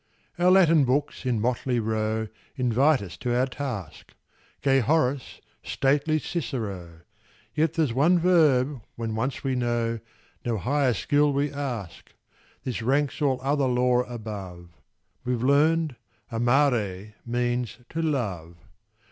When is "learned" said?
15.43-15.95